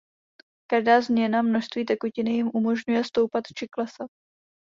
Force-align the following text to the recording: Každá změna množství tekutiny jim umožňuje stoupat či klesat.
Každá 0.71 1.01
změna 1.01 1.41
množství 1.41 1.85
tekutiny 1.85 2.31
jim 2.31 2.49
umožňuje 2.53 3.03
stoupat 3.03 3.43
či 3.55 3.67
klesat. 3.67 4.07